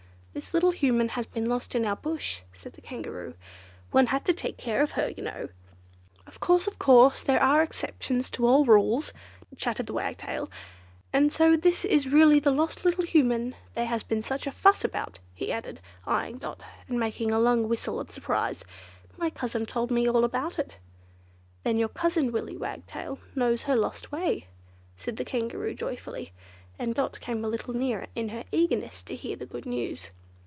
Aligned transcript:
"This 0.33 0.53
little 0.53 0.71
Human 0.71 1.09
has 1.09 1.25
been 1.25 1.49
lost 1.49 1.75
in 1.75 1.83
our 1.85 1.97
Bush," 1.97 2.39
said 2.53 2.71
the 2.71 2.79
Kangaroo; 2.81 3.33
"one 3.91 4.05
had 4.07 4.23
to 4.23 4.31
take 4.33 4.55
care 4.55 4.81
of 4.81 4.91
her, 4.91 5.09
you 5.09 5.21
know." 5.21 5.49
"Of 6.25 6.39
course, 6.39 6.67
of 6.67 6.79
course; 6.79 7.21
there 7.21 7.43
are 7.43 7.61
exceptions 7.61 8.29
to 8.29 8.47
all 8.47 8.63
rules," 8.63 9.11
chattered 9.57 9.87
the 9.87 9.93
Wagtail. 9.93 10.49
"And 11.11 11.33
so 11.33 11.57
this 11.57 11.83
is 11.83 12.07
really 12.07 12.39
the 12.39 12.49
lost 12.51 12.85
little 12.85 13.03
Human 13.03 13.55
there 13.75 13.87
has 13.87 14.03
been 14.03 14.23
such 14.23 14.47
a 14.47 14.51
fuss 14.53 14.85
about!" 14.85 15.19
added 15.49 15.81
he, 15.83 15.91
eyeing 16.09 16.37
Dot, 16.37 16.61
and 16.87 16.97
making 16.97 17.31
a 17.31 17.39
long 17.39 17.67
whistle 17.67 17.99
of 17.99 18.09
surprise. 18.09 18.63
"My 19.17 19.29
cousin 19.31 19.65
told 19.65 19.91
me 19.91 20.09
all 20.09 20.23
about 20.23 20.57
it." 20.57 20.77
"Then 21.63 21.77
your 21.77 21.89
cousin, 21.89 22.31
Willy 22.31 22.55
Wagtail, 22.55 23.19
knows 23.35 23.63
her 23.63 23.75
lost 23.75 24.13
way," 24.13 24.47
said 24.95 25.17
the 25.17 25.25
Kangaroo 25.25 25.73
joyfully, 25.73 26.31
and 26.79 26.95
Dot 26.95 27.19
came 27.19 27.43
a 27.43 27.49
little 27.49 27.73
nearer 27.73 28.07
in 28.15 28.29
her 28.29 28.45
eagerness 28.53 29.03
to 29.03 29.15
hear 29.17 29.35
the 29.35 29.45
good 29.45 29.65
news. 29.65 30.09